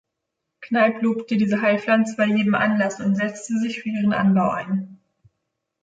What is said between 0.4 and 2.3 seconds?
Kneipp lobte diese Heilpflanze bei